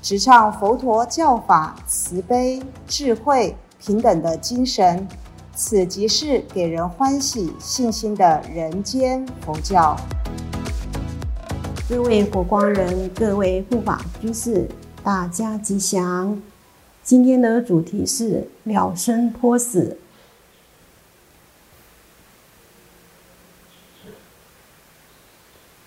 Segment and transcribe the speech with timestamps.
[0.00, 5.06] 直唱佛陀教法慈悲、智慧、平等的精神。
[5.54, 9.96] 此即是给人欢喜、信心的人间佛教。
[11.88, 14.68] 各位佛光人，各位护法居士，
[15.02, 16.40] 大家吉祥。
[17.02, 19.98] 今天的主题是了生脱死。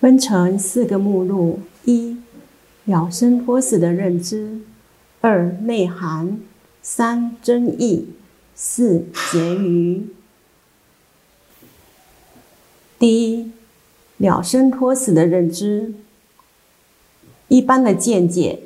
[0.01, 2.17] 分成四个目录：一、
[2.85, 4.61] 了生脱死的认知；
[5.21, 6.39] 二、内涵；
[6.81, 8.05] 三、真义；
[8.55, 10.07] 四、结余。
[12.97, 13.51] 第一，
[14.17, 15.93] 了生脱死的认知。
[17.47, 18.59] 一般的见解，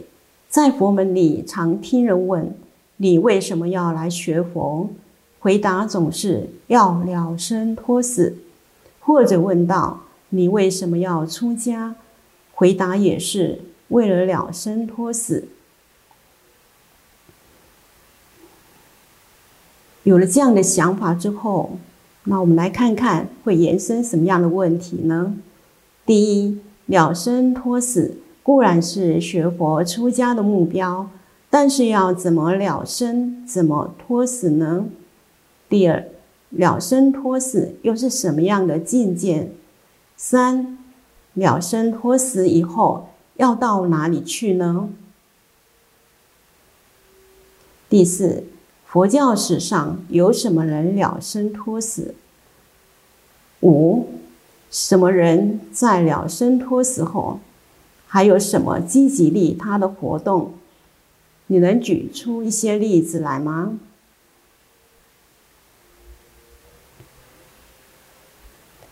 [0.50, 2.56] 在佛门里常听人问
[2.98, 4.90] ：“你为什么要来学佛？”
[5.40, 8.38] 回答总是要了生脱死，
[9.00, 10.02] 或者问道。
[10.30, 11.96] 你为什么要出家？
[12.54, 15.48] 回答也是为了了生脱死。
[20.04, 21.80] 有了这样的想法之后，
[22.26, 25.36] 那我们来看看会延伸什么样的问题呢？
[26.06, 31.10] 第一，了生脱死固然是学佛出家的目标，
[31.50, 34.86] 但是要怎么了生，怎么脱死呢？
[35.68, 36.08] 第二，
[36.52, 39.50] 了生脱死又是什么样的境界？
[40.16, 40.78] 三
[41.34, 44.90] 了生脱死以后要到哪里去呢？
[47.90, 48.46] 第四，
[48.86, 52.16] 佛教史上有什么人了生脱死？
[53.62, 54.08] 五，
[54.70, 57.40] 什么人在了生脱死后
[58.08, 60.54] 还有什么积极利他的活动？
[61.48, 63.78] 你能举出一些例子来吗？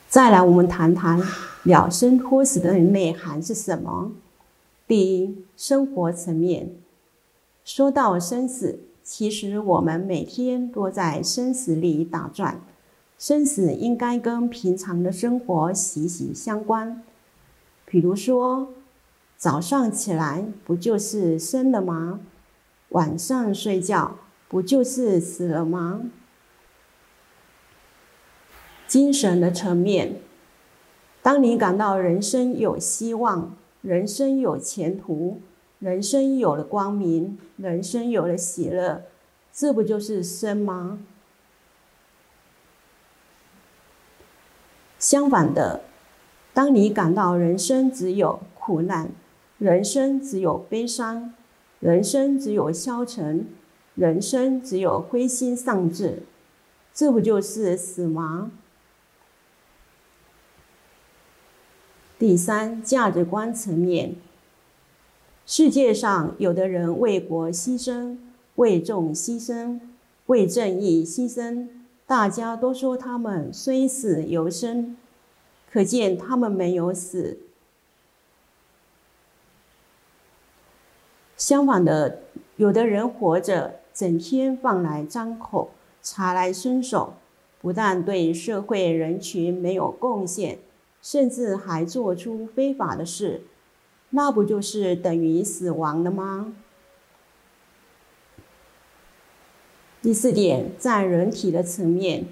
[0.08, 1.20] 再来，我们谈谈
[1.64, 4.12] 了生脱死的内涵是什么？
[4.86, 6.76] 第一，生活层面。
[7.64, 12.60] 说到生死，其实我们每天都在生死里打转。
[13.18, 17.02] 生死应该跟平常的生活息息相关。
[17.86, 18.74] 比如说，
[19.38, 22.20] 早上起来不就是生了吗？
[22.90, 24.18] 晚上睡觉
[24.50, 26.02] 不就是死了吗？
[28.86, 30.20] 精神的层面，
[31.22, 35.42] 当你感到人生有希望、人生有前途、
[35.80, 39.04] 人生有了光明、人生有了喜乐，
[39.52, 41.00] 这不就是生吗？
[44.98, 45.82] 相反的，
[46.54, 49.12] 当你感到人生只有苦难、
[49.58, 51.34] 人生只有悲伤、
[51.82, 53.46] 人生只有消沉、
[53.96, 56.24] 人生只有灰心丧志，
[56.94, 58.54] 这不就是死吗？
[62.26, 64.16] 第三，价值观层面。
[65.46, 68.16] 世界上有的人为国牺牲，
[68.56, 69.82] 为众牺牲，
[70.28, 71.68] 为正义牺牲，
[72.08, 74.96] 大家都说他们虽死犹生，
[75.70, 77.40] 可见他们没有死。
[81.36, 82.20] 相反的，
[82.56, 87.16] 有的人活着，整天饭来张口，茶来伸手，
[87.60, 90.60] 不但对社会人群没有贡献。
[91.04, 93.42] 甚至还做出非法的事，
[94.12, 96.56] 那不就是等于死亡了吗？
[100.02, 102.28] 第四点，在人体的层面，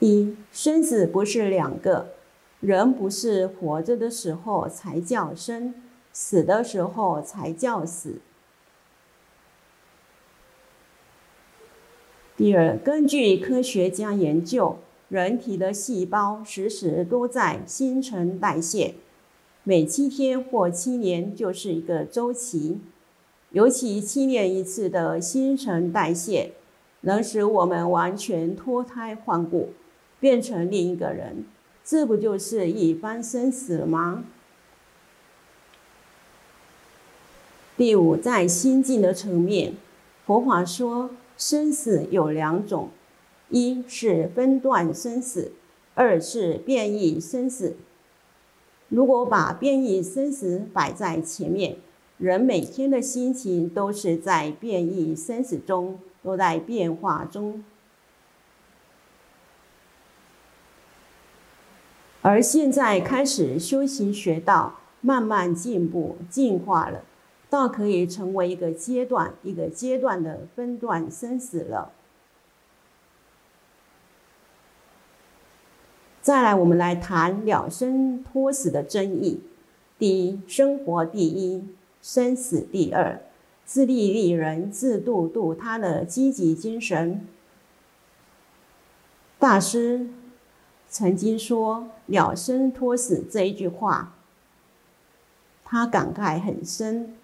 [0.00, 2.14] 一生死不是两个，
[2.58, 5.72] 人不是活着的时候才叫生，
[6.12, 8.16] 死的时候才叫死。
[12.36, 14.78] 第二，根据科学家研究。
[15.12, 18.94] 人体的细胞时时都在新陈代谢，
[19.62, 22.80] 每七天或七年就是一个周期。
[23.50, 26.52] 尤其七年一次的新陈代谢，
[27.02, 29.74] 能使我们完全脱胎换骨，
[30.18, 31.44] 变成另一个人。
[31.84, 34.24] 这不就是一般生死吗？
[37.76, 39.74] 第五，在心境的层面，
[40.24, 42.88] 佛法说生死有两种。
[43.52, 45.52] 一是分段生死，
[45.94, 47.76] 二是变异生死。
[48.88, 51.76] 如果把变异生死摆在前面，
[52.16, 57.62] 人每天的心情都是在变异生死中，都在变化中。
[62.22, 67.04] 而现在开始修行学道，慢慢进步进化了，
[67.50, 71.92] 到可以成为一个阶段一个阶段的分段生死了。
[76.22, 79.40] 再来，我们来谈了生脱死的争议。
[79.98, 81.64] 第一，生活第一，
[82.00, 83.20] 生死第二，
[83.64, 87.26] 自利利人，自度度他的积极精神。
[89.40, 90.06] 大师
[90.88, 94.14] 曾经说“了生脱死”这一句话，
[95.64, 97.16] 他感慨很深。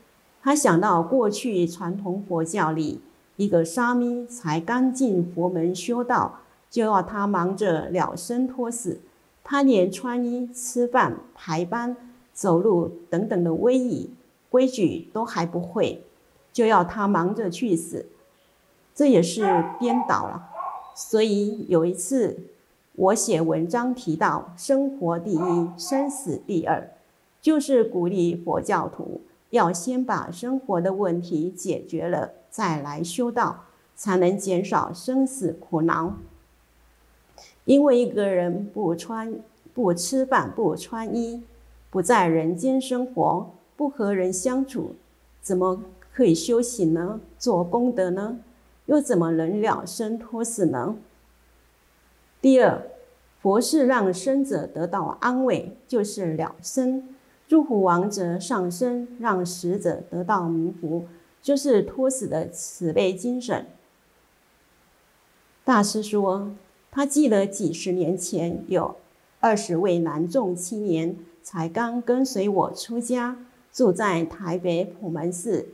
[0.42, 3.00] 他想到过去传统佛教里，
[3.36, 6.40] 一个沙弥才刚进佛门修道。
[6.70, 9.00] 就要他忙着了生脱死，
[9.42, 11.96] 他连穿衣、吃饭、排班、
[12.32, 14.10] 走路等等的威仪
[14.50, 16.02] 规矩都还不会，
[16.52, 18.06] 就要他忙着去死，
[18.94, 19.42] 这也是
[19.78, 20.48] 颠倒了。
[20.94, 22.38] 所以有一次
[22.94, 26.90] 我写文章提到生活第一，生死第二，
[27.40, 33.64] 就是鼓励佛教徒要先把生活的问题解决了，再来修道，
[33.94, 36.14] 才能减少生死苦恼。
[37.68, 39.30] 因为一个人不穿、
[39.74, 41.42] 不吃饭、不穿衣，
[41.90, 44.94] 不在人间生活，不和人相处，
[45.42, 47.20] 怎么可以修行呢？
[47.38, 48.38] 做功德呢？
[48.86, 50.96] 又怎么能了生脱死呢？
[52.40, 52.82] 第二，
[53.42, 57.02] 佛是让生者得到安慰，就是了生；
[57.50, 61.04] 入虎王者上升，让死者得到冥福，
[61.42, 63.66] 就是脱死的慈悲精神。
[65.66, 66.52] 大师说。
[66.98, 68.96] 他记得几十年前有
[69.38, 71.14] 二十位男众青年
[71.44, 73.36] 才刚跟随我出家，
[73.72, 75.68] 住在台北普门寺。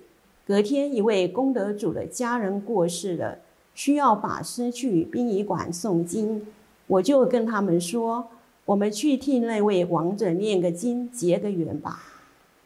[0.47, 3.38] 隔天，一位功德主的家人过世了，
[3.75, 6.47] 需要法师去殡仪馆诵经。
[6.88, 8.26] 我就跟他们说
[8.67, 12.03] ：“我们去替那位亡者念个经，结个缘吧。”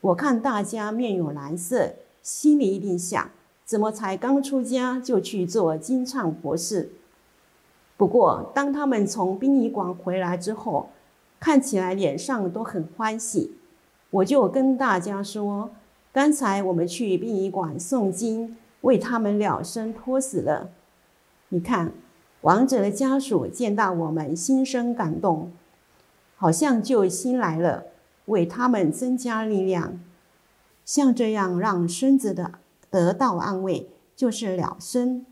[0.02, 1.92] 我看大家面有难色，
[2.24, 3.30] 心里一定想：
[3.64, 6.90] 怎么才刚出家就去做经唱佛事？
[7.98, 10.88] 不过，当他们从殡仪馆回来之后，
[11.40, 13.56] 看起来脸上都很欢喜。
[14.10, 15.70] 我就跟大家说
[16.14, 20.70] ：“刚才我们去殡仪馆诵经，为他们了生托死了。
[21.48, 21.92] 你看，
[22.42, 25.50] 亡者的家属见到我们，心生感动，
[26.36, 27.86] 好像救星来了，
[28.26, 29.98] 为他们增加力量。
[30.84, 32.52] 像这样让孙子的
[32.88, 35.26] 得到安慰，就是了生。”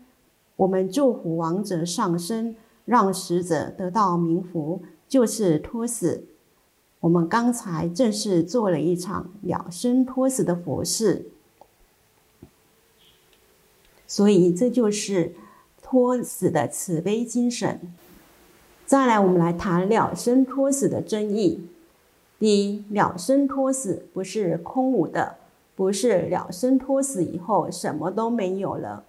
[0.57, 2.55] 我们祝福亡者上升，
[2.85, 6.25] 让死者得到冥福，就是托死。
[6.99, 11.27] 我们刚才正是做了一场了生托死的佛事，
[14.07, 15.35] 所以这就是
[15.81, 17.93] 托死的慈悲精神。
[18.85, 21.67] 再来，我们来谈了生托死的争议。
[22.39, 25.35] 第一，了生托死不是空无的，
[25.75, 29.03] 不是了生托死以后什么都没有了。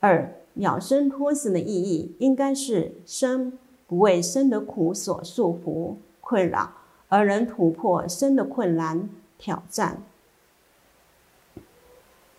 [0.00, 6.72] 二了生脱死的意义，应该是生不为生的苦所束缚困扰，
[7.08, 10.02] 而能突破生的困难挑战；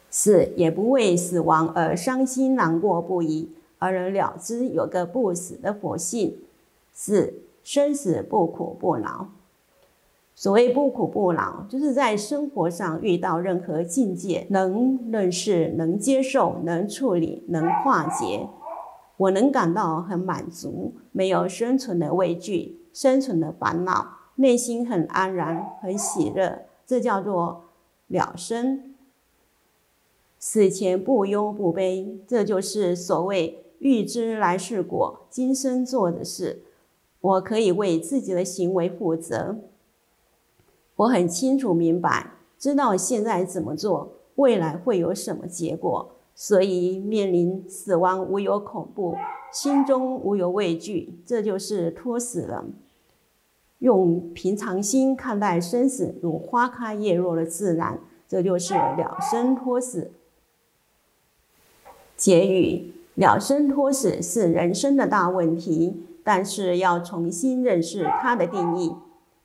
[0.09, 6.37] 四也不为死亡而伤心难过不已，而能了知有个不死的佛性。
[6.91, 9.29] 四生死不苦不恼。
[10.35, 18.49] 所谓不苦不恼，就是在生活上遇到任何境界，能认识、能接受、能处理、能化解，
[19.17, 27.65] 我能感到很满足，没有生存的畏惧、生存的烦恼，内心很安然、很喜乐，这叫做
[28.07, 28.95] 了生。
[30.39, 36.63] 死前不忧不悲，这就是所谓预知来世果，今生做的事，
[37.21, 39.57] 我可以为自己的行为负责。
[41.03, 49.15] 我很清楚明白，知道现在怎么做，未来会有什么结果，所以面临死亡无有恐怖，
[49.51, 52.63] 心中无有畏惧，这就是托死了。
[53.79, 60.11] 用平常心看待生死，如花开叶落的自然，这就是了生托死。
[62.15, 68.93] 结语：了生托死是人生的大问题，但是要重新认识它的定义。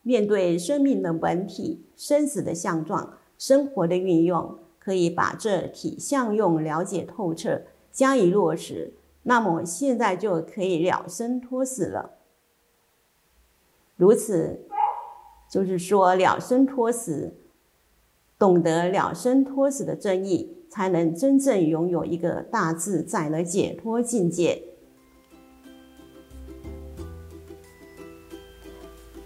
[0.01, 12.11] 面对生命的本体、生死的相状、生活的运用，可以把这体相用了解透彻，加以落实，那么现在就可以了生脱死了。
[13.97, 14.61] 如此，
[15.51, 17.33] 就是说了生脱死，
[18.37, 24.63] 懂得了生脱死的真意，才能真正拥有一个大自在的解脱境界。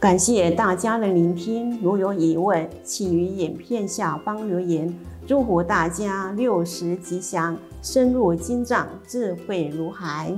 [0.04, 4.94] 感谢大家的聆听，如有疑问，请于影片下方留言。
[5.26, 10.36] 祝福大家六十吉祥，深入经藏，智慧如海。